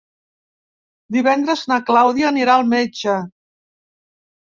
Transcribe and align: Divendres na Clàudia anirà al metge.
Divendres 1.17 1.61
na 1.71 1.77
Clàudia 1.89 2.31
anirà 2.31 2.55
al 2.61 2.65
metge. 2.71 3.19